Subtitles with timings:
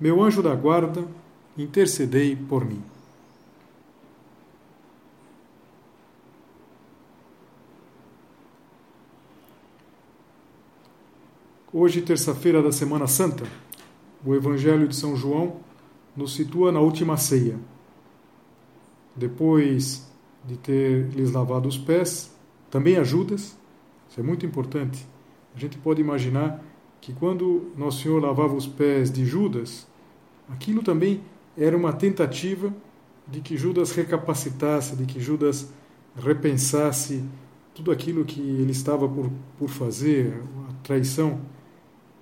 [0.00, 1.06] meu anjo da guarda,
[1.58, 2.82] intercedei por mim.
[11.70, 13.44] Hoje, terça-feira da Semana Santa,
[14.24, 15.56] o Evangelho de São João
[16.16, 17.58] nos situa na última ceia.
[19.14, 20.10] Depois
[20.44, 22.34] de ter lhes lavado os pés,
[22.70, 23.56] também a Judas,
[24.08, 25.06] isso é muito importante.
[25.54, 26.64] A gente pode imaginar
[27.00, 29.86] que quando Nosso Senhor lavava os pés de Judas,
[30.50, 31.20] aquilo também
[31.56, 32.72] era uma tentativa
[33.26, 35.72] de que Judas recapacitasse, de que Judas
[36.16, 37.24] repensasse
[37.74, 41.40] tudo aquilo que ele estava por, por fazer, a traição.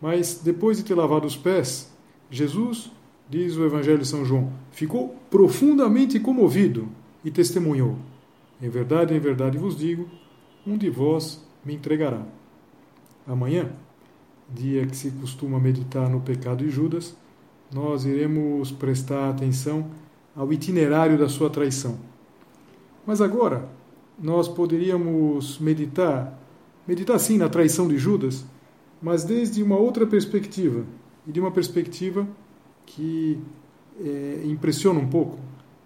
[0.00, 1.90] Mas depois de ter lavado os pés,
[2.30, 2.90] Jesus,
[3.28, 6.88] diz o Evangelho de São João, ficou profundamente comovido
[7.24, 7.96] e testemunhou:
[8.60, 10.08] Em verdade, em verdade vos digo,
[10.66, 12.22] um de vós me entregará.
[13.26, 13.70] Amanhã,
[14.48, 17.16] dia que se costuma meditar no pecado de Judas,
[17.72, 19.91] nós iremos prestar atenção
[20.34, 21.98] ao itinerário da sua traição.
[23.06, 23.69] Mas agora,
[24.20, 26.38] nós poderíamos meditar,
[26.86, 28.44] meditar sim na traição de Judas,
[29.00, 30.84] mas desde uma outra perspectiva,
[31.27, 32.27] e de uma perspectiva
[32.86, 33.38] que
[34.00, 35.38] é, impressiona um pouco,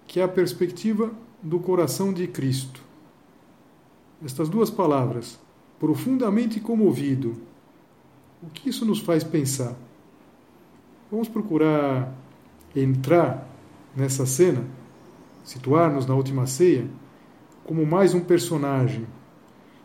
[0.06, 1.10] que é a perspectiva
[1.42, 2.80] do coração de Cristo.
[4.24, 5.38] Estas duas palavras,
[5.80, 7.36] profundamente comovido,
[8.42, 9.76] o que isso nos faz pensar?
[11.12, 12.10] Vamos procurar
[12.74, 13.46] entrar
[13.94, 14.64] nessa cena,
[15.44, 16.86] situar-nos na última ceia,
[17.64, 19.06] como mais um personagem.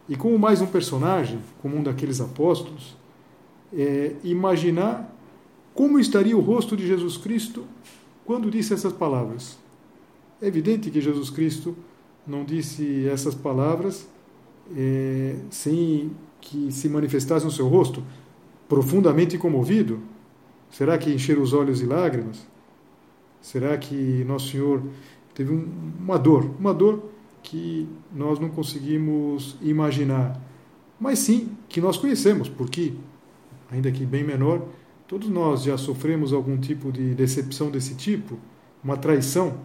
[0.07, 2.95] E como mais um personagem, como um daqueles apóstolos,
[3.73, 5.13] é, imaginar
[5.73, 7.65] como estaria o rosto de Jesus Cristo
[8.25, 9.59] quando disse essas palavras.
[10.41, 11.75] É evidente que Jesus Cristo
[12.25, 14.07] não disse essas palavras
[14.73, 16.09] é, sem
[16.39, 18.01] que se manifestasse no seu rosto
[18.69, 19.99] profundamente comovido,
[20.69, 22.45] Será que encher os olhos de lágrimas?
[23.41, 24.83] Será que Nosso Senhor
[25.33, 25.67] teve um,
[25.99, 27.03] uma dor, uma dor
[27.41, 30.39] que nós não conseguimos imaginar,
[30.99, 32.93] mas sim que nós conhecemos, porque,
[33.71, 34.65] ainda que bem menor,
[35.07, 38.37] todos nós já sofremos algum tipo de decepção desse tipo,
[38.83, 39.59] uma traição.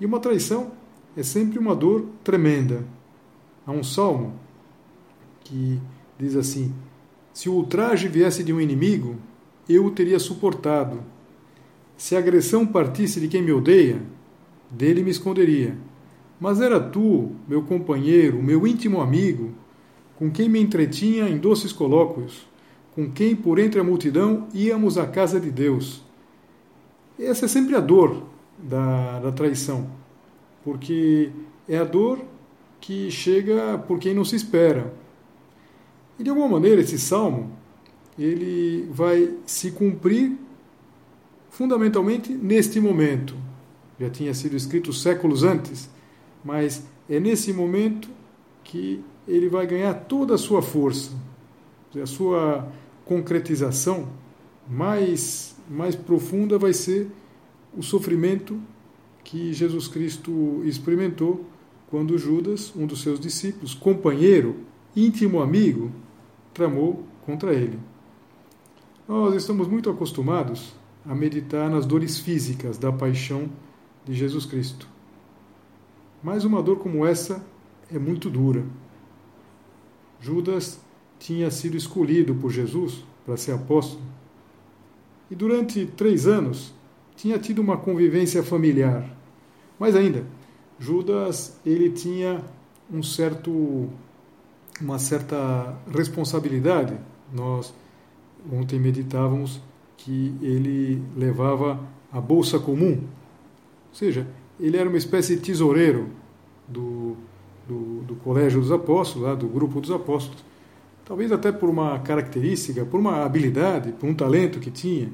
[0.00, 0.72] E uma traição
[1.16, 2.84] é sempre uma dor tremenda.
[3.66, 4.34] Há um salmo
[5.42, 5.80] que
[6.18, 6.74] diz assim:
[7.32, 9.16] Se o ultraje viesse de um inimigo,
[9.68, 11.00] eu o teria suportado.
[11.96, 14.02] Se a agressão partisse de quem me odeia,
[14.70, 15.76] dele me esconderia.
[16.40, 19.52] Mas era tu, meu companheiro, meu íntimo amigo,
[20.16, 22.46] com quem me entretinha em doces colóquios,
[22.94, 26.02] com quem por entre a multidão íamos à casa de Deus.
[27.18, 28.24] Essa é sempre a dor
[28.58, 29.88] da, da traição,
[30.64, 31.30] porque
[31.68, 32.20] é a dor
[32.80, 34.92] que chega por quem não se espera.
[36.18, 37.53] E de alguma maneira esse salmo
[38.18, 40.36] ele vai se cumprir
[41.50, 43.34] fundamentalmente neste momento.
[43.98, 45.88] Já tinha sido escrito séculos antes,
[46.44, 48.08] mas é nesse momento
[48.62, 51.10] que ele vai ganhar toda a sua força,
[52.00, 52.68] a sua
[53.04, 54.08] concretização
[54.68, 57.08] mais mais profunda vai ser
[57.76, 58.60] o sofrimento
[59.22, 61.44] que Jesus Cristo experimentou
[61.88, 64.56] quando Judas, um dos seus discípulos, companheiro,
[64.94, 65.90] íntimo amigo,
[66.52, 67.78] tramou contra ele.
[69.06, 70.72] Nós estamos muito acostumados
[71.04, 73.50] a meditar nas dores físicas da paixão
[74.02, 74.88] de Jesus Cristo.
[76.22, 77.44] Mas uma dor como essa
[77.92, 78.64] é muito dura.
[80.18, 80.80] Judas
[81.18, 84.00] tinha sido escolhido por Jesus para ser apóstolo
[85.30, 86.72] e durante três anos
[87.14, 89.06] tinha tido uma convivência familiar.
[89.78, 90.24] Mas ainda,
[90.78, 92.42] Judas ele tinha
[92.90, 93.90] um certo,
[94.80, 96.96] uma certa responsabilidade.
[97.30, 97.74] Nós
[98.52, 99.60] ontem meditávamos
[99.96, 101.80] que ele levava
[102.12, 104.26] a bolsa comum, ou seja,
[104.58, 106.08] ele era uma espécie de tesoureiro
[106.68, 107.16] do,
[107.66, 110.44] do, do Colégio dos Apóstolos, lá, do grupo dos Apóstolos,
[111.04, 115.10] talvez até por uma característica, por uma habilidade, por um talento que tinha.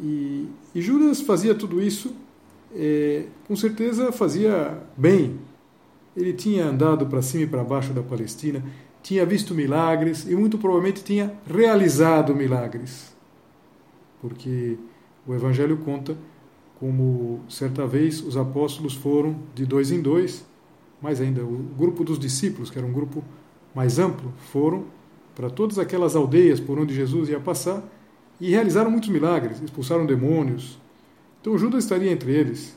[0.00, 2.14] E, e Judas fazia tudo isso,
[2.74, 5.38] é, com certeza fazia bem.
[6.16, 8.62] Ele tinha andado para cima e para baixo da Palestina,
[9.04, 13.14] tinha visto milagres e muito provavelmente tinha realizado milagres.
[14.18, 14.78] Porque
[15.26, 16.16] o Evangelho conta
[16.80, 20.46] como certa vez os apóstolos foram de dois em dois,
[21.02, 23.22] mais ainda o grupo dos discípulos, que era um grupo
[23.74, 24.86] mais amplo, foram
[25.34, 27.84] para todas aquelas aldeias por onde Jesus ia passar
[28.40, 30.78] e realizaram muitos milagres, expulsaram demônios.
[31.42, 32.74] Então Judas estaria entre eles.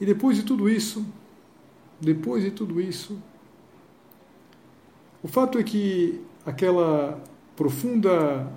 [0.00, 1.04] E depois de tudo isso,
[2.00, 3.18] depois de tudo isso,
[5.22, 7.22] o fato é que aquela
[7.56, 8.50] profunda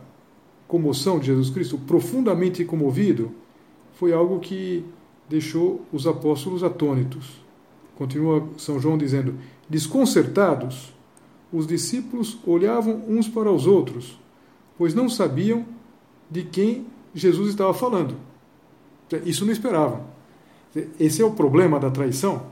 [0.67, 3.31] comoção de Jesus Cristo, profundamente comovido,
[3.93, 4.83] foi algo que
[5.29, 7.41] deixou os apóstolos atônitos.
[7.95, 9.35] Continua São João dizendo:
[9.69, 10.93] desconcertados,
[11.51, 14.19] os discípulos olhavam uns para os outros,
[14.77, 15.65] pois não sabiam
[16.29, 18.15] de quem Jesus estava falando.
[19.23, 20.03] Isso não esperavam.
[20.99, 22.47] Esse é o problema da traição,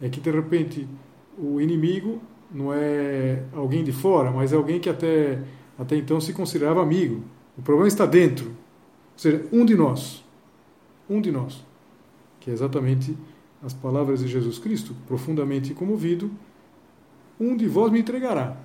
[0.00, 0.88] é que de repente
[1.38, 2.20] o inimigo
[2.52, 5.42] não é alguém de fora, mas é alguém que até,
[5.78, 7.22] até então se considerava amigo.
[7.56, 8.48] O problema está dentro.
[8.48, 10.24] Ou seja, um de nós.
[11.08, 11.64] Um de nós.
[12.40, 13.16] Que é exatamente
[13.62, 16.30] as palavras de Jesus Cristo, profundamente comovido,
[17.38, 18.56] um de vós me entregará.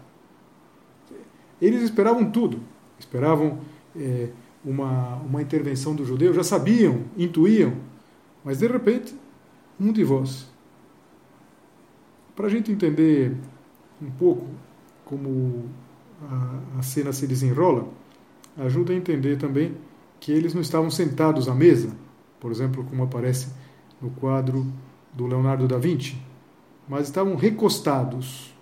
[1.62, 2.60] Eles esperavam tudo.
[2.98, 3.60] Esperavam
[3.96, 4.30] é,
[4.64, 7.74] uma, uma intervenção do judeu, já sabiam, intuíam,
[8.44, 9.14] mas de repente,
[9.80, 10.48] um de vós.
[12.36, 13.36] Para a gente entender
[14.01, 14.45] um pouco
[15.03, 15.69] como
[16.21, 17.88] a, a cena se desenrola,
[18.57, 19.75] ajuda a entender também
[20.19, 21.95] que eles não estavam sentados à mesa,
[22.39, 23.50] por exemplo, como aparece
[24.01, 24.65] no quadro
[25.13, 26.18] do Leonardo da Vinci,
[26.88, 28.53] mas estavam recostados,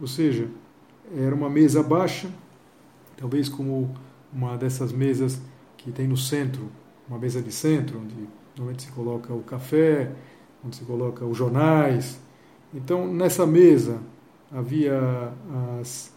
[0.00, 0.48] ou seja,
[1.16, 2.28] era uma mesa baixa,
[3.16, 3.94] talvez como
[4.32, 5.40] uma dessas mesas
[5.76, 6.68] que tem no centro,
[7.08, 8.14] uma mesa de centro, onde
[8.56, 10.12] normalmente se coloca o café,
[10.64, 12.20] onde se coloca os jornais.
[12.74, 14.00] Então, nessa mesa
[14.52, 15.32] havia
[15.80, 16.12] as,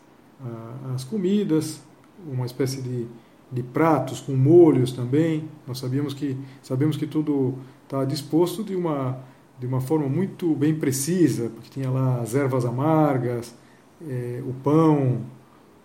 [0.93, 1.81] as comidas,
[2.25, 3.07] uma espécie de,
[3.51, 5.45] de pratos com molhos também.
[5.67, 7.55] Nós sabíamos que sabemos que tudo
[7.85, 9.19] está disposto de uma
[9.61, 13.53] de uma forma muito bem precisa, porque tinha lá as ervas amargas,
[14.01, 15.21] é, o pão,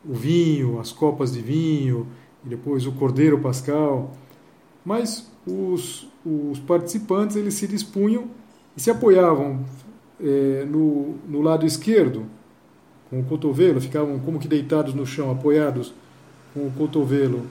[0.03, 2.07] o vinho, as copas de vinho,
[2.43, 4.13] e depois o cordeiro pascal.
[4.83, 8.31] Mas os, os participantes eles se dispunham
[8.75, 9.63] e se apoiavam
[10.19, 12.25] é, no, no lado esquerdo,
[13.11, 15.93] com o cotovelo, ficavam como que deitados no chão, apoiados
[16.53, 17.47] com o cotovelo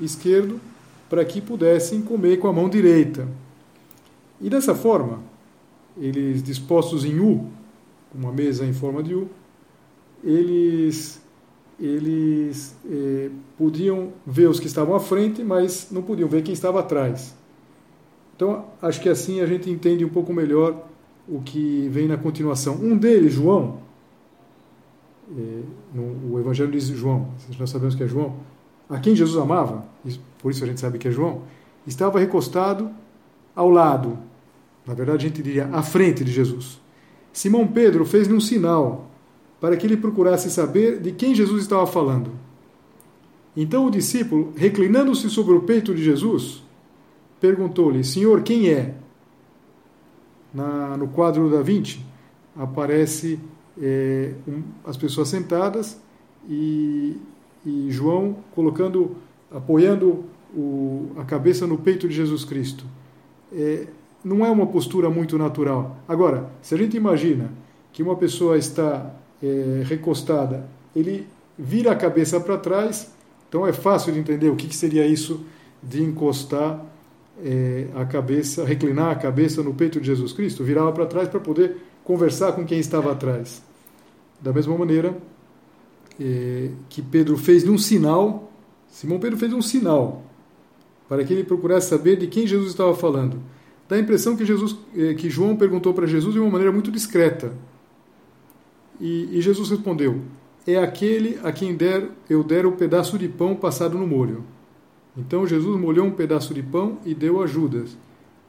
[0.00, 0.60] esquerdo,
[1.08, 3.28] para que pudessem comer com a mão direita.
[4.40, 5.20] E dessa forma,
[5.96, 7.46] eles dispostos em U,
[8.14, 9.28] uma mesa em forma de U,
[10.22, 11.20] eles
[11.80, 16.78] eles eh, podiam ver os que estavam à frente, mas não podiam ver quem estava
[16.78, 17.34] atrás.
[18.36, 20.86] Então, acho que assim a gente entende um pouco melhor
[21.28, 22.76] o que vem na continuação.
[22.76, 23.78] Um deles, João,
[25.94, 27.28] no, o Evangelho diz João,
[27.58, 28.36] nós sabemos que é João,
[28.88, 29.84] a quem Jesus amava,
[30.38, 31.42] por isso a gente sabe que é João,
[31.86, 32.90] estava recostado
[33.54, 34.18] ao lado,
[34.86, 36.80] na verdade a gente diria à frente de Jesus.
[37.32, 39.10] Simão Pedro fez-lhe um sinal
[39.60, 42.32] para que ele procurasse saber de quem Jesus estava falando.
[43.56, 46.62] Então o discípulo, reclinando-se sobre o peito de Jesus,
[47.40, 48.94] perguntou-lhe: Senhor, quem é?
[50.52, 52.00] Na, no quadro da Vinci
[52.56, 53.38] aparece
[53.80, 56.00] é, um, as pessoas sentadas
[56.48, 57.16] e,
[57.64, 59.16] e João colocando,
[59.50, 60.24] apoiando
[60.54, 62.84] o, a cabeça no peito de Jesus Cristo.
[63.52, 63.86] É,
[64.24, 65.96] não é uma postura muito natural.
[66.06, 67.50] Agora, se a gente imagina
[67.92, 71.26] que uma pessoa está é, recostada, ele
[71.58, 73.12] vira a cabeça para trás,
[73.48, 75.44] então é fácil de entender o que, que seria isso
[75.82, 76.84] de encostar
[77.44, 81.40] é, a cabeça, reclinar a cabeça no peito de Jesus Cristo, virava para trás para
[81.40, 83.62] poder conversar com quem estava atrás.
[84.40, 85.16] Da mesma maneira
[86.20, 88.50] é, que Pedro fez um sinal,
[88.88, 90.24] Simão Pedro fez um sinal
[91.08, 93.38] para que ele procurasse saber de quem Jesus estava falando.
[93.88, 96.90] Dá a impressão que, Jesus, é, que João perguntou para Jesus de uma maneira muito
[96.90, 97.52] discreta.
[98.98, 100.22] E, e Jesus respondeu:
[100.66, 104.44] É aquele a quem der, eu der o pedaço de pão passado no molho.
[105.16, 107.96] Então Jesus molhou um pedaço de pão e deu a Judas,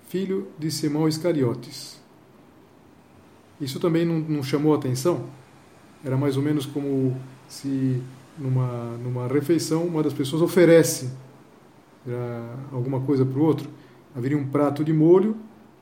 [0.07, 2.02] filho de Simão Iscariotes.
[3.63, 5.23] Isso também não, não chamou atenção?
[6.03, 7.15] Era mais ou menos como
[7.47, 8.01] se
[8.37, 11.09] numa, numa refeição uma das pessoas oferece
[12.73, 13.69] alguma coisa para o outro.
[14.13, 15.37] Haveria um prato de molho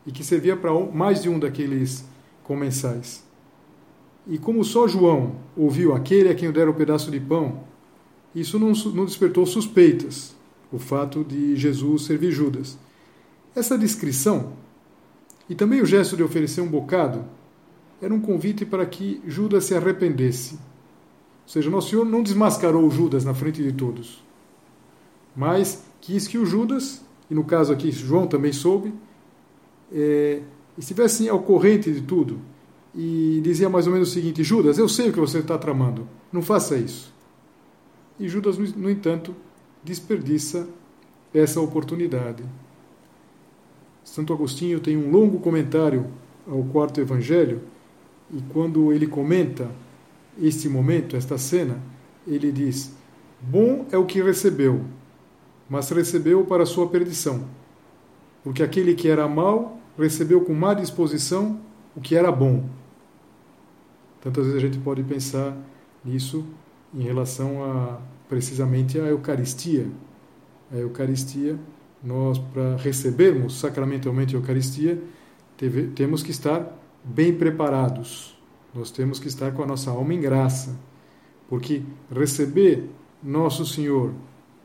[0.05, 2.05] e que servia para mais de um daqueles
[2.43, 3.23] comensais.
[4.27, 7.63] E como só João ouviu aquele a quem eu dera o um pedaço de pão,
[8.35, 10.35] isso não, não despertou suspeitas,
[10.71, 12.77] o fato de Jesus servir Judas.
[13.55, 14.53] Essa descrição,
[15.49, 17.25] e também o gesto de oferecer um bocado,
[18.01, 20.55] era um convite para que Judas se arrependesse.
[20.55, 24.23] Ou seja, Nosso Senhor não desmascarou Judas na frente de todos,
[25.35, 28.93] mas quis que o Judas e no caso aqui João também soube,
[29.89, 30.41] é,
[31.29, 32.39] ao corrente de tudo
[32.93, 36.05] e dizia mais ou menos o seguinte: Judas, eu sei o que você está tramando,
[36.29, 37.13] não faça isso.
[38.19, 39.33] E Judas, no entanto,
[39.81, 40.67] desperdiça
[41.33, 42.43] essa oportunidade.
[44.03, 46.07] Santo Agostinho tem um longo comentário
[46.45, 47.61] ao quarto evangelho
[48.33, 49.69] e quando ele comenta
[50.41, 51.79] este momento, esta cena,
[52.25, 52.93] ele diz:
[53.41, 54.85] Bom é o que recebeu,
[55.69, 57.45] mas recebeu para sua perdição.
[58.43, 61.59] Porque aquele que era mau recebeu com má disposição
[61.95, 62.65] o que era bom.
[64.21, 65.55] Tantas vezes a gente pode pensar
[66.03, 66.45] nisso
[66.93, 69.87] em relação a precisamente à Eucaristia.
[70.71, 71.59] A Eucaristia,
[72.01, 75.01] nós para recebermos sacramentalmente a Eucaristia,
[75.57, 78.37] teve, temos que estar bem preparados.
[78.73, 80.75] Nós temos que estar com a nossa alma em graça.
[81.49, 82.89] Porque receber
[83.21, 84.13] nosso Senhor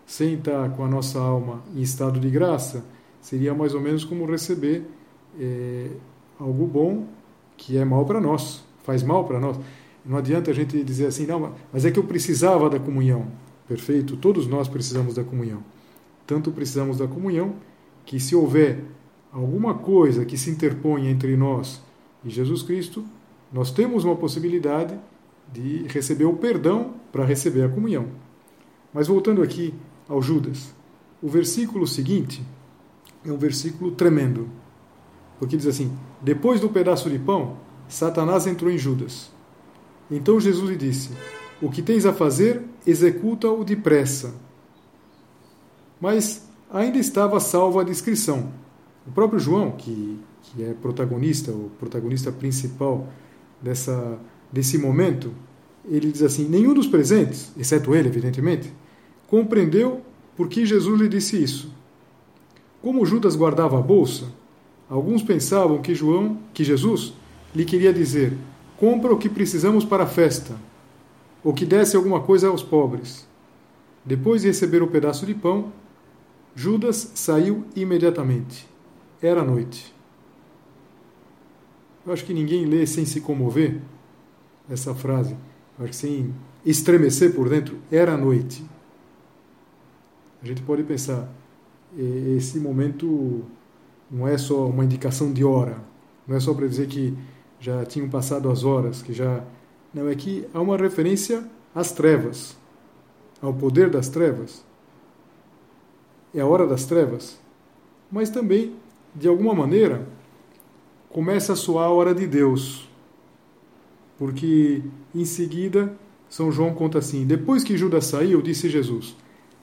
[0.06, 2.84] sem estar com a nossa alma em estado de graça
[3.20, 4.88] seria mais ou menos como receber
[5.38, 5.90] é,
[6.38, 7.08] algo bom
[7.56, 9.58] que é mal para nós, faz mal para nós.
[10.04, 13.26] Não adianta a gente dizer assim, não, mas é que eu precisava da comunhão.
[13.66, 15.64] Perfeito, todos nós precisamos da comunhão.
[16.24, 17.56] Tanto precisamos da comunhão
[18.04, 18.84] que se houver
[19.32, 21.82] alguma coisa que se interponha entre nós
[22.26, 23.04] e Jesus Cristo,
[23.52, 24.98] nós temos uma possibilidade
[25.52, 28.08] de receber o perdão para receber a comunhão.
[28.92, 29.72] Mas voltando aqui
[30.08, 30.74] ao Judas,
[31.22, 32.42] o versículo seguinte
[33.24, 34.48] é um versículo tremendo,
[35.38, 39.30] porque diz assim: Depois do pedaço de pão, Satanás entrou em Judas.
[40.10, 41.10] Então Jesus lhe disse:
[41.62, 44.34] O que tens a fazer, executa-o depressa.
[46.00, 48.52] Mas ainda estava salva a descrição.
[49.06, 50.18] O próprio João, que,
[50.54, 53.06] que é protagonista, o protagonista principal
[53.60, 54.18] dessa,
[54.52, 55.32] desse momento,
[55.88, 58.72] ele diz assim: nenhum dos presentes, exceto ele, evidentemente,
[59.26, 60.02] compreendeu
[60.36, 61.72] por que Jesus lhe disse isso.
[62.82, 64.26] Como Judas guardava a bolsa,
[64.88, 67.14] alguns pensavam que João, que Jesus,
[67.54, 68.36] lhe queria dizer:
[68.76, 70.54] compra o que precisamos para a festa,
[71.42, 73.26] ou que desse alguma coisa aos pobres.
[74.04, 75.72] Depois de receber o pedaço de pão,
[76.54, 78.68] Judas saiu imediatamente.
[79.20, 79.95] Era noite.
[82.06, 83.80] Eu acho que ninguém lê sem se comover
[84.70, 85.36] essa frase.
[85.76, 86.32] Eu acho que sem
[86.64, 87.78] estremecer por dentro.
[87.90, 88.64] Era noite.
[90.40, 91.28] A gente pode pensar,
[92.36, 93.42] esse momento
[94.08, 95.82] não é só uma indicação de hora.
[96.28, 97.16] Não é só para dizer que
[97.58, 99.42] já tinham passado as horas, que já.
[99.92, 101.44] Não, é que há uma referência
[101.74, 102.56] às trevas,
[103.42, 104.64] ao poder das trevas.
[106.32, 107.40] É a hora das trevas.
[108.12, 108.76] Mas também,
[109.14, 110.06] de alguma maneira,
[111.16, 112.86] começa a soar a hora de Deus.
[114.18, 114.82] Porque
[115.14, 115.96] em seguida,
[116.28, 119.16] São João conta assim: Depois que Judas saiu, disse Jesus: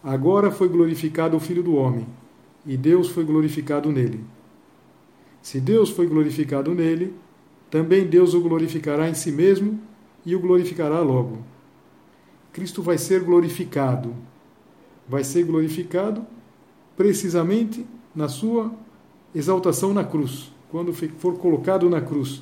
[0.03, 2.07] Agora foi glorificado o Filho do Homem,
[2.65, 4.23] e Deus foi glorificado nele.
[5.43, 7.13] Se Deus foi glorificado nele,
[7.69, 9.79] também Deus o glorificará em si mesmo
[10.25, 11.37] e o glorificará logo.
[12.51, 14.15] Cristo vai ser glorificado.
[15.07, 16.25] Vai ser glorificado
[16.97, 18.73] precisamente na sua
[19.35, 22.41] exaltação na cruz quando for colocado na cruz,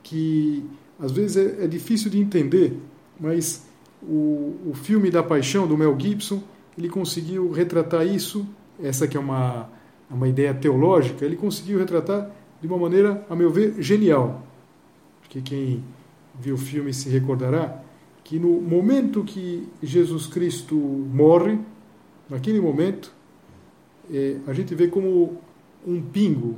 [0.00, 0.64] que
[1.00, 2.78] às vezes é, é difícil de entender,
[3.18, 3.66] mas
[4.00, 6.40] o, o filme da Paixão do Mel Gibson
[6.78, 8.46] ele conseguiu retratar isso.
[8.80, 9.68] Essa que é uma
[10.08, 12.30] uma ideia teológica, ele conseguiu retratar
[12.60, 14.46] de uma maneira, a meu ver, genial.
[15.20, 15.82] Porque quem
[16.38, 17.82] viu o filme se recordará
[18.22, 21.58] que no momento que Jesus Cristo morre,
[22.30, 23.12] naquele momento,
[24.08, 25.40] é, a gente vê como
[25.84, 26.54] um pingo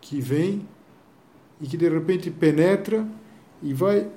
[0.00, 0.66] que vem
[1.60, 3.06] e que de repente penetra
[3.62, 4.08] e vai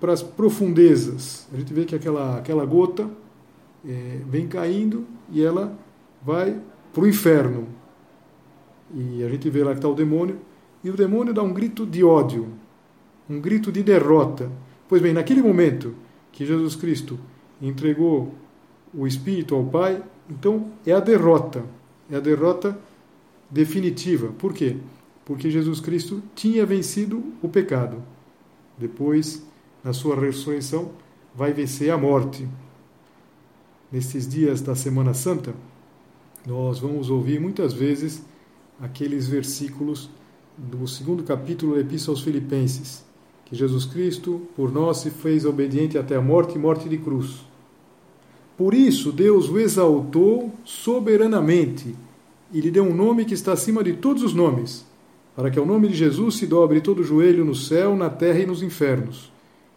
[0.00, 1.48] para as profundezas.
[1.52, 3.08] A gente vê que aquela, aquela gota
[3.86, 5.76] é, vem caindo e ela
[6.22, 6.58] vai
[6.92, 7.66] para o inferno.
[8.94, 10.38] E a gente vê lá que está o demônio,
[10.82, 12.48] e o demônio dá um grito de ódio,
[13.28, 14.50] um grito de derrota.
[14.88, 15.94] Pois bem, naquele momento
[16.32, 17.18] que Jesus Cristo
[17.60, 18.34] entregou
[18.92, 21.62] o Espírito ao Pai, então é a derrota,
[22.10, 22.76] é a derrota
[23.48, 24.32] definitiva.
[24.38, 24.76] Por quê?
[25.30, 28.02] Porque Jesus Cristo tinha vencido o pecado.
[28.76, 29.46] Depois,
[29.84, 30.90] na sua ressurreição,
[31.32, 32.48] vai vencer a morte.
[33.92, 35.54] Nestes dias da Semana Santa,
[36.44, 38.24] nós vamos ouvir muitas vezes
[38.80, 40.10] aqueles versículos
[40.58, 43.04] do segundo capítulo da Epístola aos Filipenses,
[43.44, 47.46] que Jesus Cristo por nós se fez obediente até a morte e morte de cruz.
[48.58, 51.94] Por isso Deus o exaltou soberanamente
[52.52, 54.89] e lhe deu um nome que está acima de todos os nomes,
[55.40, 58.46] para que ao nome de Jesus se dobre todo joelho no céu, na terra e
[58.46, 59.32] nos infernos,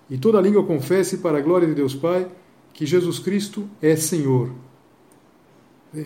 [0.09, 2.27] e toda língua confesse para a glória de Deus Pai
[2.73, 4.49] que Jesus Cristo é Senhor.
[5.95, 6.03] É,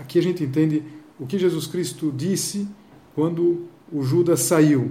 [0.00, 0.82] aqui a gente entende
[1.20, 2.66] o que Jesus Cristo disse
[3.14, 4.90] quando o Judas saiu.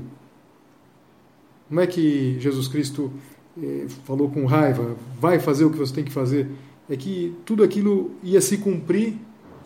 [1.68, 3.12] Não é que Jesus Cristo
[3.60, 6.52] eh, falou com raiva, vai fazer o que você tem que fazer.
[6.88, 9.16] É que tudo aquilo ia se cumprir,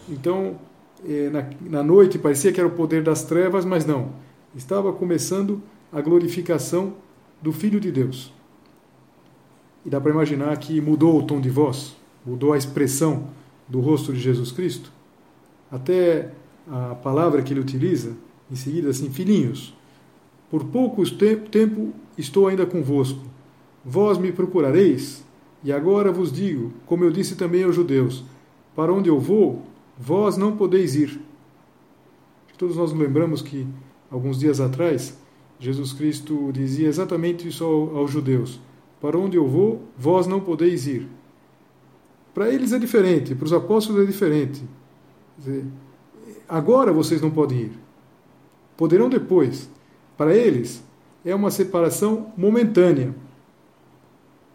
[0.07, 0.57] então
[1.05, 4.25] eh, na, na noite parecia que era o poder das trevas, mas não.
[4.57, 5.61] Estava começando
[5.93, 6.95] a glorificação
[7.39, 8.33] do Filho de Deus.
[9.85, 11.95] E dá para imaginar que mudou o tom de voz,
[12.25, 13.27] mudou a expressão
[13.67, 14.91] do rosto de Jesus Cristo.
[15.71, 16.31] Até
[16.67, 18.17] a palavra que ele utiliza,
[18.51, 19.75] em seguida, assim: Filhinhos,
[20.49, 21.03] por pouco
[21.51, 23.21] tempo estou ainda convosco.
[23.85, 25.23] Vós me procurareis,
[25.63, 28.23] e agora vos digo, como eu disse também aos judeus:
[28.75, 29.61] Para onde eu vou,
[29.95, 31.21] vós não podeis ir.
[32.57, 33.67] Todos nós lembramos que,
[34.09, 35.17] alguns dias atrás,
[35.59, 38.59] Jesus Cristo dizia exatamente isso aos judeus:
[39.01, 41.07] Para onde eu vou, vós não podeis ir.
[42.33, 44.63] Para eles é diferente, para os apóstolos é diferente.
[45.37, 45.65] Dizer,
[46.47, 47.71] agora vocês não podem ir.
[48.75, 49.69] Poderão depois.
[50.15, 50.83] Para eles
[51.25, 53.13] é uma separação momentânea.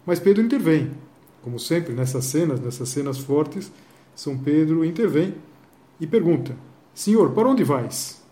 [0.05, 0.91] Mas Pedro intervém.
[1.41, 3.69] Como sempre, nessas cenas, nessas cenas fortes,
[4.15, 5.35] São Pedro intervém
[5.99, 6.55] e pergunta:
[6.93, 8.22] Senhor, para onde vais?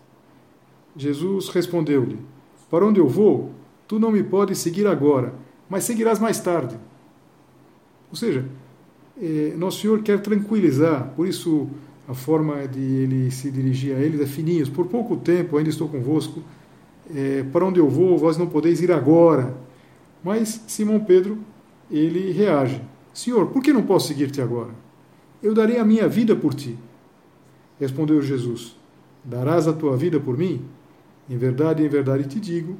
[0.96, 2.18] Jesus respondeu-lhe:
[2.70, 3.50] Para onde eu vou,
[3.88, 5.34] tu não me podes seguir agora,
[5.68, 6.76] mas seguirás mais tarde.
[8.10, 8.44] Ou seja,
[9.20, 11.68] eh, Nosso Senhor quer tranquilizar, por isso
[12.08, 14.68] a forma de ele se dirigir a eles é fininhos.
[14.68, 16.42] Por pouco tempo ainda estou convosco.
[17.14, 19.56] Eh, para onde eu vou, vós não podeis ir agora.
[20.22, 21.38] Mas Simão Pedro,
[21.90, 22.82] ele reage:
[23.14, 24.70] Senhor, por que não posso seguir-te agora?
[25.42, 26.76] Eu darei a minha vida por ti.
[27.80, 28.76] Respondeu Jesus:
[29.24, 30.62] Darás a tua vida por mim?
[31.28, 32.76] Em verdade, em verdade te digo: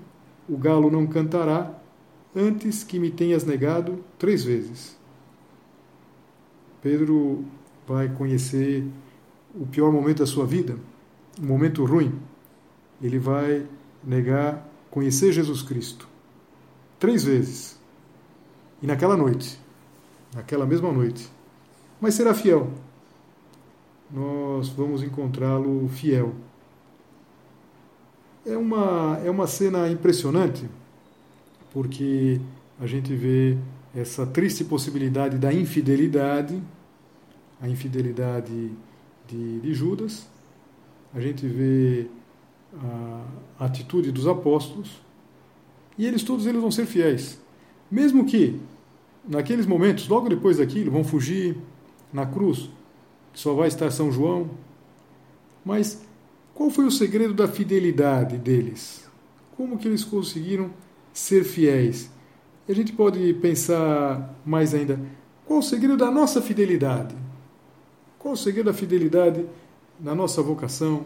[0.49, 1.79] o galo não cantará
[2.35, 4.97] antes que me tenhas negado três vezes.
[6.81, 7.45] Pedro
[7.87, 8.85] vai conhecer
[9.55, 10.77] o pior momento da sua vida,
[11.41, 12.19] um momento ruim.
[13.01, 13.67] Ele vai
[14.03, 16.09] negar conhecer Jesus Cristo
[16.99, 17.81] três vezes.
[18.81, 19.61] E naquela noite,
[20.35, 21.29] naquela mesma noite,
[22.01, 22.71] mas será fiel.
[24.11, 26.35] Nós vamos encontrá-lo fiel.
[28.45, 30.69] É uma, é uma cena impressionante,
[31.73, 32.41] porque
[32.81, 33.57] a gente vê
[33.95, 36.61] essa triste possibilidade da infidelidade,
[37.61, 38.73] a infidelidade
[39.29, 40.27] de, de Judas,
[41.15, 42.09] a gente vê
[43.59, 45.01] a atitude dos apóstolos,
[45.97, 47.39] e eles todos eles vão ser fiéis.
[47.91, 48.59] Mesmo que
[49.29, 51.57] naqueles momentos, logo depois daquilo, vão fugir
[52.13, 52.71] na cruz,
[53.35, 54.51] só vai estar São João.
[55.65, 56.03] Mas
[56.55, 59.09] qual foi o segredo da fidelidade deles?
[59.57, 60.71] Como que eles conseguiram
[61.13, 62.11] ser fiéis?
[62.69, 65.01] E a gente pode pensar mais ainda,
[65.47, 67.15] qual o segredo da nossa fidelidade?
[68.19, 69.45] Qual o segredo da fidelidade
[69.99, 71.05] na nossa vocação?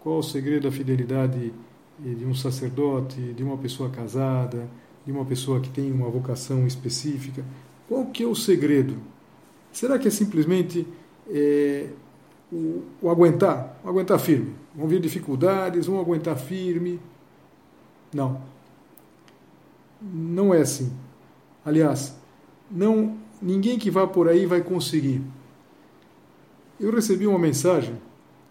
[0.00, 1.52] Qual o segredo da fidelidade
[1.98, 4.68] de um sacerdote, de uma pessoa casada,
[5.04, 7.44] de uma pessoa que tem uma vocação específica?
[7.88, 8.96] Qual que é o segredo?
[9.72, 10.86] Será que é simplesmente
[11.28, 11.88] é,
[12.52, 14.54] o, o, aguentar, o aguentar firme?
[14.74, 17.00] Vão vir dificuldades, vão aguentar firme?
[18.12, 18.52] Não
[20.02, 20.92] não é assim.
[21.64, 22.16] Aliás,
[22.70, 25.22] não ninguém que vá por aí vai conseguir.
[26.80, 27.96] Eu recebi uma mensagem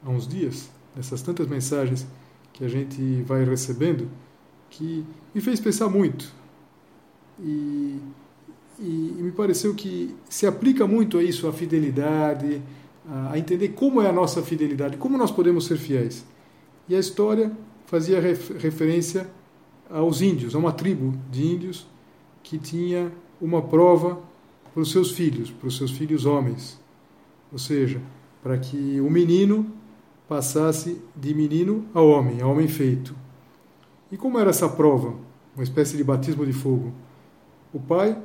[0.05, 2.07] há uns dias, dessas tantas mensagens
[2.53, 4.09] que a gente vai recebendo,
[4.69, 6.33] que me fez pensar muito.
[7.39, 7.99] E,
[8.79, 12.61] e, e me pareceu que se aplica muito a isso, a fidelidade,
[13.09, 16.25] a, entender como é a nossa fidelidade, como nós podemos ser fiéis.
[16.87, 17.51] E a história
[17.85, 19.29] fazia referência
[19.89, 21.87] aos índios, a uma tribo de índios
[22.43, 24.21] que tinha uma prova
[24.73, 26.79] para os seus filhos, para os seus filhos homens.
[27.51, 28.01] Ou seja,
[28.41, 29.71] para que o menino
[30.27, 33.13] passasse de menino a homem, a homem feito.
[34.11, 35.13] E como era essa prova?
[35.55, 36.93] Uma espécie de batismo de fogo.
[37.73, 38.17] O pai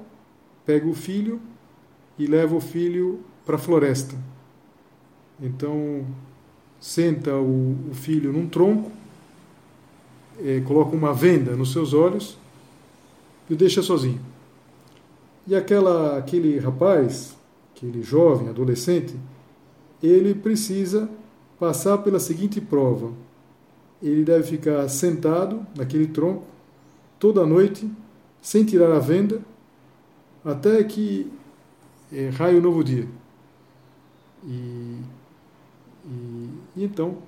[0.64, 1.40] pega o filho
[2.18, 4.16] e leva o filho para a floresta.
[5.40, 6.04] Então,
[6.80, 8.90] senta o, o filho num tronco
[10.42, 12.36] é, coloca uma venda nos seus olhos
[13.48, 14.20] e o deixa sozinho.
[15.46, 17.36] E aquela, aquele rapaz,
[17.74, 19.14] aquele jovem, adolescente,
[20.02, 21.08] ele precisa
[21.58, 23.12] passar pela seguinte prova.
[24.02, 26.44] Ele deve ficar sentado naquele tronco
[27.18, 27.90] toda a noite,
[28.42, 29.40] sem tirar a venda,
[30.44, 31.30] até que
[32.12, 33.08] é, raia o novo dia.
[34.44, 34.98] E,
[36.06, 37.18] e, e então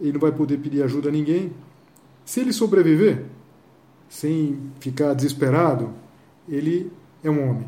[0.00, 1.52] ele não vai poder pedir ajuda a ninguém,
[2.24, 3.26] se ele sobreviver,
[4.08, 5.90] sem ficar desesperado,
[6.48, 6.90] ele
[7.22, 7.66] é um homem.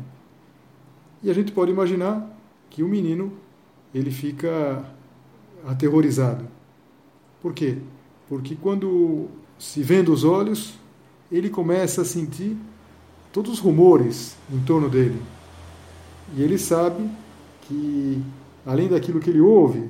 [1.21, 2.27] E a gente pode imaginar
[2.69, 3.31] que o menino
[3.93, 4.83] ele fica
[5.65, 6.45] aterrorizado.
[7.41, 7.77] Por quê?
[8.27, 9.27] Porque quando
[9.59, 10.73] se vendo os olhos,
[11.31, 12.57] ele começa a sentir
[13.31, 15.21] todos os rumores em torno dele.
[16.35, 17.09] E ele sabe
[17.61, 18.21] que,
[18.65, 19.89] além daquilo que ele ouve,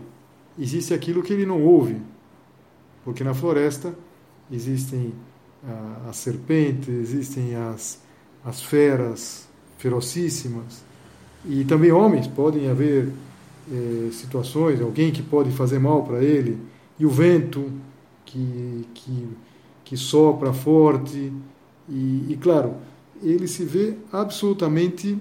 [0.57, 1.97] existe aquilo que ele não ouve.
[3.03, 3.93] Porque na floresta
[4.51, 5.13] existem
[5.65, 7.99] ah, as serpentes, existem as,
[8.43, 10.83] as feras ferocíssimas,
[11.45, 13.11] e também homens, podem haver
[13.69, 16.57] eh, situações, alguém que pode fazer mal para ele,
[16.97, 17.71] e o vento
[18.25, 19.27] que, que,
[19.83, 21.33] que sopra forte,
[21.89, 22.75] e, e claro,
[23.21, 25.17] ele se vê absolutamente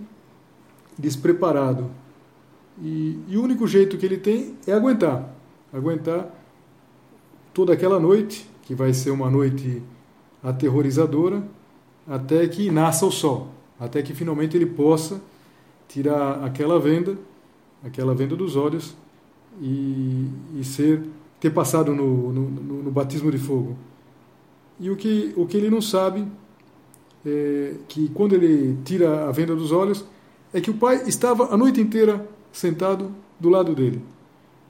[0.96, 1.90] despreparado.
[2.80, 5.34] E, e, o único jeito que ele tem é aguentar.
[5.72, 6.30] Aguentar
[7.52, 9.82] toda aquela noite, que vai ser uma noite
[10.42, 11.42] aterrorizadora,
[12.08, 15.20] até que nasça o sol, até que finalmente ele possa
[15.88, 17.18] tirar aquela venda,
[17.84, 18.96] aquela venda dos olhos
[19.60, 21.02] e, e ser
[21.42, 23.76] ter passado no, no, no, no batismo de fogo.
[24.78, 26.24] E o que, o que ele não sabe
[27.26, 30.04] é que quando ele tira a venda dos olhos,
[30.54, 34.02] é que o pai estava a noite inteira sentado do lado dele.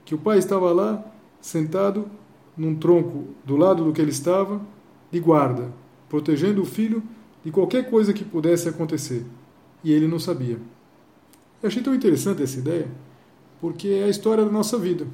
[0.05, 1.05] Que o pai estava lá,
[1.41, 2.07] sentado
[2.57, 4.61] num tronco do lado do que ele estava,
[5.11, 5.73] de guarda,
[6.09, 7.03] protegendo o filho
[7.45, 9.25] de qualquer coisa que pudesse acontecer.
[9.83, 10.59] E ele não sabia.
[11.63, 12.89] Eu achei tão interessante essa ideia,
[13.61, 15.07] porque é a história da nossa vida.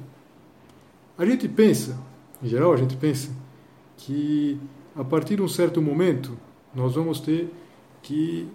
[1.17, 1.97] A gente pensa,
[2.41, 3.29] em geral a gente pensa,
[3.97, 4.59] que
[4.95, 6.37] a partir de um certo momento
[6.73, 7.53] nós vamos ter
[8.01, 8.47] que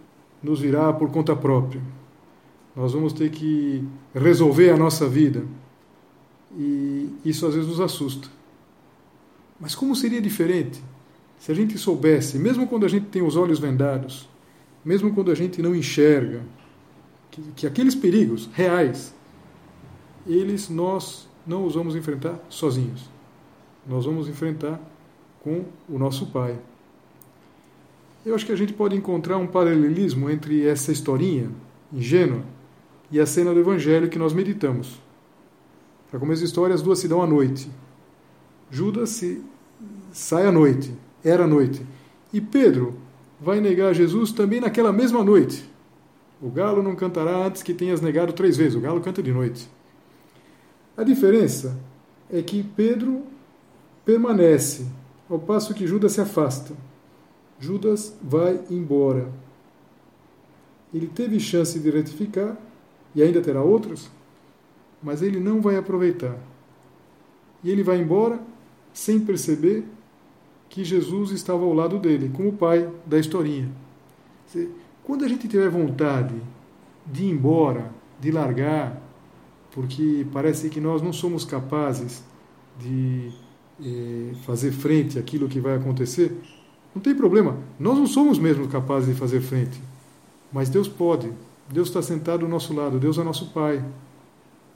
[0.42, 1.82] nos virar por conta própria.
[2.74, 3.84] Nós vamos ter que
[4.14, 5.44] resolver a nossa vida.
[6.56, 8.28] E isso às vezes nos assusta.
[9.60, 10.82] Mas como seria diferente
[11.38, 14.28] se a gente soubesse, mesmo quando a gente tem os olhos vendados,
[14.84, 16.42] mesmo quando a gente não enxerga,
[17.30, 19.14] que, que aqueles perigos reais,
[20.26, 23.08] eles nós não os vamos enfrentar sozinhos.
[23.86, 24.80] Nós vamos enfrentar
[25.42, 26.58] com o nosso Pai.
[28.24, 31.50] Eu acho que a gente pode encontrar um paralelismo entre essa historinha
[31.92, 32.42] ingênua
[33.10, 35.00] e a cena do Evangelho que nós meditamos.
[36.10, 37.70] Para começo de história, as duas se dão à noite.
[38.70, 39.42] Judas se
[40.12, 41.84] sai à noite, era noite.
[42.32, 42.98] E Pedro
[43.40, 45.68] vai negar Jesus também naquela mesma noite.
[46.40, 48.74] O galo não cantará antes que tenhas negado três vezes.
[48.74, 49.68] O galo canta de noite.
[50.96, 51.78] A diferença
[52.30, 53.22] é que Pedro
[54.04, 54.86] permanece,
[55.28, 56.74] ao passo que Judas se afasta.
[57.58, 59.28] Judas vai embora.
[60.92, 62.56] Ele teve chance de retificar,
[63.14, 64.10] e ainda terá outros,
[65.02, 66.36] mas ele não vai aproveitar.
[67.62, 68.40] E ele vai embora
[68.92, 69.84] sem perceber
[70.68, 73.70] que Jesus estava ao lado dele, como o pai da historinha.
[75.04, 76.34] Quando a gente tiver vontade
[77.06, 79.00] de ir embora, de largar,
[79.70, 82.24] porque parece que nós não somos capazes
[82.78, 83.30] de
[83.84, 86.32] eh, fazer frente àquilo que vai acontecer,
[86.94, 87.58] não tem problema.
[87.78, 89.80] Nós não somos mesmo capazes de fazer frente.
[90.52, 91.32] Mas Deus pode.
[91.70, 92.98] Deus está sentado ao nosso lado.
[92.98, 93.84] Deus é nosso Pai.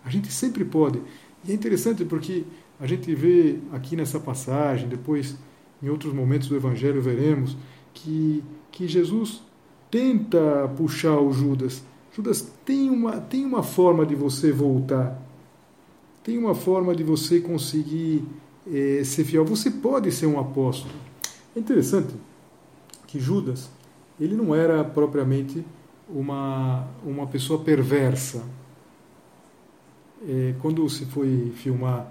[0.04, 1.00] A gente sempre pode.
[1.44, 2.44] E é interessante porque
[2.80, 5.36] a gente vê aqui nessa passagem, depois
[5.82, 7.56] em outros momentos do Evangelho veremos,
[7.92, 9.42] que, que Jesus
[9.90, 11.82] tenta puxar o Judas.
[12.14, 15.20] Judas, tem uma, tem uma forma de você voltar.
[16.22, 18.24] Tem uma forma de você conseguir
[18.66, 19.44] é, ser fiel.
[19.44, 20.92] Você pode ser um apóstolo.
[21.54, 22.14] É interessante
[23.06, 23.70] que Judas,
[24.20, 25.64] ele não era propriamente
[26.08, 28.44] uma, uma pessoa perversa.
[30.26, 32.10] É, quando se foi filmar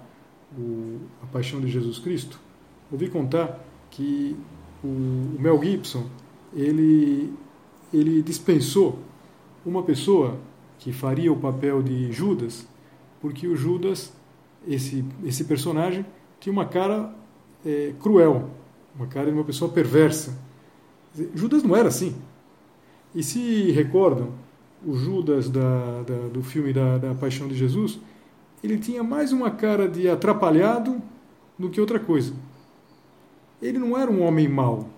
[0.56, 2.40] o, a Paixão de Jesus Cristo,
[2.90, 4.36] ouvi contar que
[4.82, 6.06] o, o Mel Gibson
[6.54, 7.32] ele,
[7.92, 8.98] ele dispensou
[9.64, 10.38] uma pessoa
[10.78, 12.66] que faria o papel de Judas,
[13.20, 14.12] porque o Judas,
[14.66, 16.06] esse, esse personagem,
[16.40, 17.12] tinha uma cara
[17.66, 18.50] é, cruel,
[18.94, 20.38] uma cara de uma pessoa perversa.
[21.34, 22.16] Judas não era assim.
[23.14, 24.32] E se recordam,
[24.84, 27.98] o Judas da, da, do filme da, da Paixão de Jesus,
[28.62, 31.00] ele tinha mais uma cara de atrapalhado
[31.58, 32.32] do que outra coisa.
[33.60, 34.88] Ele não era um homem mau,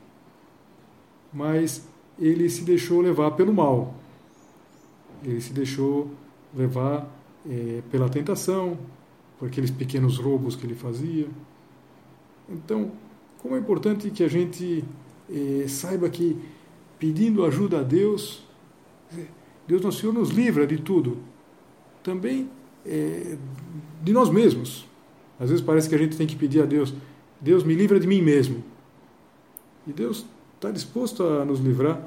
[1.33, 3.95] mas ele se deixou levar pelo mal.
[5.25, 6.11] Ele se deixou
[6.55, 7.09] levar
[7.49, 8.77] é, pela tentação,
[9.39, 11.27] por aqueles pequenos roubos que ele fazia.
[12.49, 12.91] Então,
[13.39, 14.85] como é importante que a gente
[15.31, 16.37] eh, saiba que
[17.01, 18.45] pedindo ajuda a Deus,
[19.67, 21.19] Deus nosso Senhor nos livra de tudo,
[22.03, 22.49] também
[22.87, 23.37] eh,
[24.03, 24.87] de nós mesmos.
[25.39, 26.95] Às vezes parece que a gente tem que pedir a Deus,
[27.41, 28.63] Deus me livra de mim mesmo.
[29.87, 32.01] E Deus está disposto a nos livrar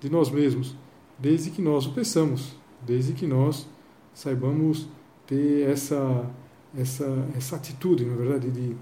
[0.00, 0.74] de nós mesmos,
[1.18, 3.68] desde que nós o peçamos, desde que nós
[4.14, 4.88] saibamos
[5.26, 6.28] ter essa,
[6.76, 8.74] essa, essa atitude, na verdade, de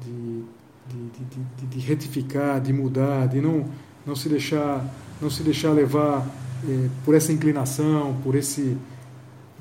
[0.00, 0.44] de,
[0.86, 1.24] de,
[1.58, 3.66] de, de, retificar, de mudar, de não,
[4.08, 4.82] não se deixar
[5.20, 6.26] não se deixar levar
[6.66, 8.76] eh, por essa inclinação, por esse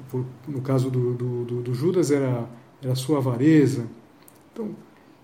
[0.10, 2.48] por, no caso do, do, do, Judas era,
[2.82, 3.86] era a sua avareza.
[4.54, 4.74] Então,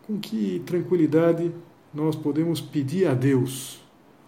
[0.06, 1.52] com que tranquilidade
[1.94, 3.80] nós podemos pedir a Deus,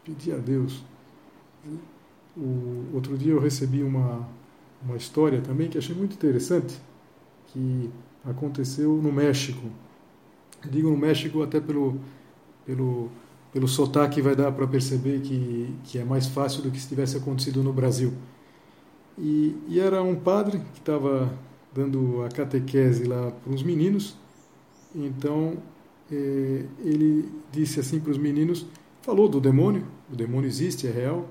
[0.06, 0.82] pedir a Deus.
[2.38, 4.26] O, outro dia eu recebi uma,
[4.82, 6.80] uma história também que achei muito interessante,
[7.48, 7.90] que
[8.24, 9.68] aconteceu no México.
[10.70, 12.00] Digo no México até pelo,
[12.66, 13.10] pelo,
[13.56, 17.16] pelo sotaque vai dar para perceber que, que é mais fácil do que se tivesse
[17.16, 18.12] acontecido no Brasil.
[19.18, 21.34] E, e era um padre que estava
[21.74, 24.18] dando a catequese lá para os meninos,
[24.94, 25.54] então
[26.12, 28.66] eh, ele disse assim para os meninos,
[29.02, 31.26] falou do demônio, o demônio existe, é real,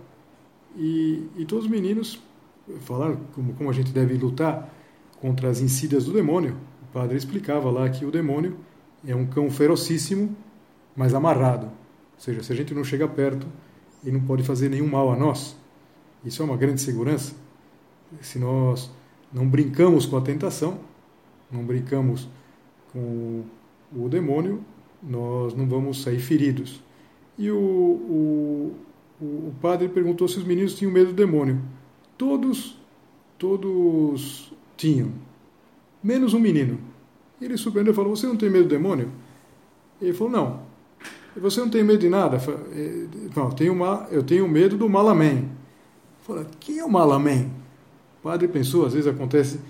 [0.78, 2.22] e, e todos os meninos
[2.80, 4.74] falaram como, como a gente deve lutar
[5.20, 6.56] contra as insídias do demônio.
[6.84, 8.56] O padre explicava lá que o demônio
[9.06, 10.34] é um cão ferocíssimo,
[10.96, 11.83] mas amarrado.
[12.24, 13.46] Seja, se a gente não chega perto,
[14.02, 15.54] ele não pode fazer nenhum mal a nós.
[16.24, 17.34] Isso é uma grande segurança.
[18.22, 18.90] Se nós
[19.30, 20.80] não brincamos com a tentação,
[21.52, 22.26] não brincamos
[22.94, 23.44] com
[23.94, 24.64] o demônio,
[25.02, 26.82] nós não vamos sair feridos.
[27.36, 28.74] E o, o,
[29.20, 31.60] o padre perguntou se os meninos tinham medo do demônio.
[32.16, 32.78] Todos,
[33.38, 35.12] todos tinham,
[36.02, 36.78] menos um menino.
[37.38, 39.12] Ele surpreendeu e falou: Você não tem medo do demônio?
[40.00, 40.63] Ele falou: Não.
[41.36, 42.36] E você não tem medo de nada?
[42.72, 45.50] É, não, tenho, uma, eu tenho medo do malamém.
[46.22, 47.50] Falei, quem é o malamém?
[48.20, 49.60] O padre pensou, às vezes acontece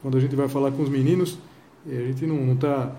[0.00, 1.38] quando a gente vai falar com os meninos,
[1.86, 2.92] a gente não está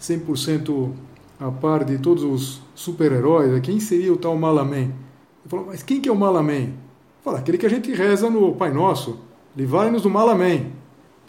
[0.00, 0.92] 100%
[1.38, 3.60] a par de todos os super-heróis.
[3.60, 4.84] Quem seria o tal malamém?
[4.84, 6.74] Ele falou, mas quem que é o malamém?
[7.22, 9.20] Fala, aquele que a gente reza no Pai Nosso,
[9.56, 10.72] livrai-nos do malamém.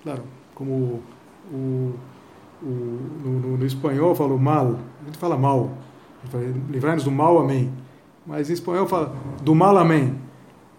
[0.02, 0.24] Claro,
[0.56, 1.04] como o,
[1.52, 1.94] o,
[2.64, 2.66] o
[3.24, 5.72] no, no, espanhol fala mal, a gente fala mal,
[6.70, 7.72] livrai-nos do mal, amém.
[8.26, 10.20] Mas em espanhol fala do mal, amém.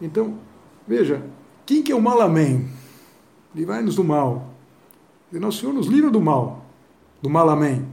[0.00, 0.38] Então,
[0.86, 1.24] veja,
[1.66, 2.68] quem que é o mal, amém?
[3.54, 4.54] Livrai-nos do mal.
[5.32, 6.64] E nosso Senhor nos livra do mal,
[7.22, 7.86] do mal, amém.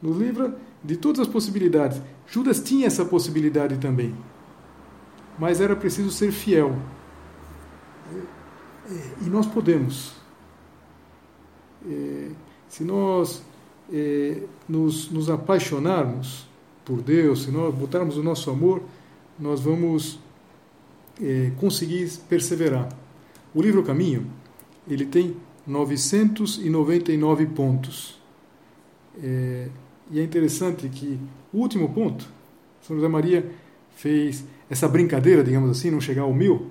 [0.00, 2.00] Nos livra de todas as possibilidades.
[2.26, 4.14] Judas tinha essa possibilidade também.
[5.38, 6.76] Mas era preciso ser fiel.
[9.20, 10.14] E nós podemos.
[11.88, 12.30] É,
[12.68, 13.42] se nós
[13.92, 16.47] é, nos apaixonarmos
[16.88, 18.82] por Deus, se nós botarmos o nosso amor,
[19.38, 20.18] nós vamos
[21.22, 22.88] é, conseguir perseverar.
[23.54, 24.26] O livro Caminho,
[24.88, 28.18] ele tem 999 pontos.
[29.22, 29.68] É,
[30.10, 31.20] e é interessante que
[31.52, 32.26] o último ponto,
[32.80, 33.44] São José Maria
[33.94, 36.68] fez essa brincadeira, digamos assim, não chegar ao mil,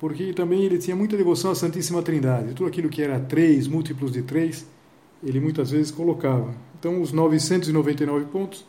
[0.00, 2.54] porque também ele tinha muita devoção à Santíssima Trindade.
[2.54, 4.66] Tudo aquilo que era três, múltiplos de três,
[5.22, 6.54] ele muitas vezes colocava.
[6.78, 8.64] Então, os 999 pontos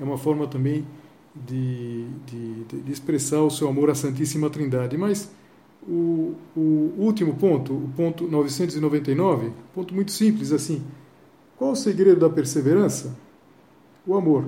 [0.00, 0.86] é uma forma também
[1.34, 4.96] de, de, de expressar o seu amor à Santíssima Trindade.
[4.96, 5.30] Mas
[5.86, 10.82] o, o último ponto, o ponto 999, ponto muito simples assim.
[11.56, 13.16] Qual o segredo da perseverança?
[14.06, 14.46] O amor.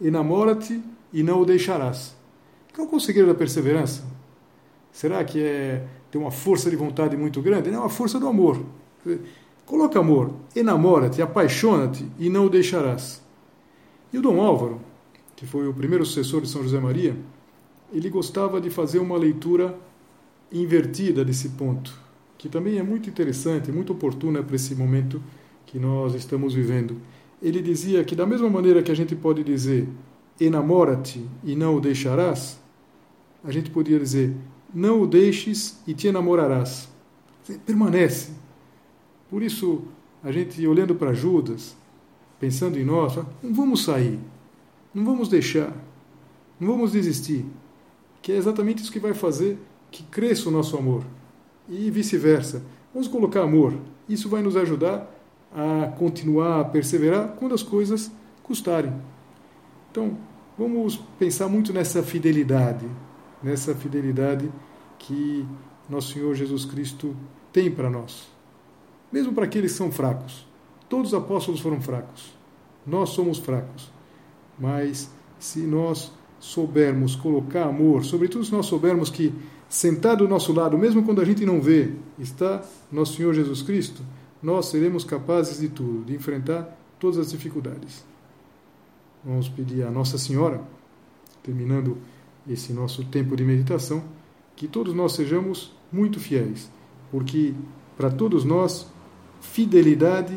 [0.00, 2.16] Enamora-te e não o deixarás.
[2.74, 4.04] Qual é o segredo da perseverança?
[4.90, 7.70] Será que é ter uma força de vontade muito grande?
[7.70, 8.64] Não, é a força do amor.
[9.66, 13.22] Coloca amor, enamora-te, apaixona-te e não o deixarás.
[14.12, 14.80] E o Dom Álvaro,
[15.36, 17.16] que foi o primeiro sucessor de São José Maria,
[17.92, 19.78] ele gostava de fazer uma leitura
[20.52, 21.96] invertida desse ponto,
[22.36, 25.22] que também é muito interessante, muito oportuna para esse momento
[25.66, 26.96] que nós estamos vivendo.
[27.40, 29.88] Ele dizia que, da mesma maneira que a gente pode dizer
[30.40, 32.60] enamora-te e não o deixarás,
[33.44, 34.34] a gente podia dizer
[34.74, 36.88] não o deixes e te enamorarás.
[37.66, 38.32] Permanece.
[39.28, 39.82] Por isso,
[40.22, 41.76] a gente olhando para Judas,
[42.40, 44.18] pensando em nós, não vamos sair,
[44.92, 45.72] não vamos deixar,
[46.58, 47.44] não vamos desistir,
[48.20, 49.58] que é exatamente isso que vai fazer
[49.90, 51.04] que cresça o nosso amor.
[51.68, 52.62] E vice-versa.
[52.92, 53.74] Vamos colocar amor.
[54.08, 55.08] Isso vai nos ajudar
[55.52, 58.10] a continuar a perseverar quando as coisas
[58.42, 58.92] custarem.
[59.90, 60.16] Então,
[60.56, 62.86] vamos pensar muito nessa fidelidade,
[63.42, 64.50] nessa fidelidade
[64.98, 65.46] que
[65.88, 67.16] nosso Senhor Jesus Cristo
[67.52, 68.28] tem para nós.
[69.12, 70.46] Mesmo para aqueles que são fracos.
[70.90, 72.34] Todos os apóstolos foram fracos.
[72.84, 73.90] Nós somos fracos.
[74.58, 79.32] Mas se nós soubermos colocar amor, sobretudo se nós soubermos que
[79.68, 84.02] sentado ao nosso lado, mesmo quando a gente não vê, está nosso Senhor Jesus Cristo,
[84.42, 88.04] nós seremos capazes de tudo, de enfrentar todas as dificuldades.
[89.24, 90.60] Vamos pedir a Nossa Senhora,
[91.40, 91.98] terminando
[92.48, 94.02] esse nosso tempo de meditação,
[94.56, 96.68] que todos nós sejamos muito fiéis,
[97.12, 97.54] porque
[97.96, 98.88] para todos nós
[99.40, 100.36] fidelidade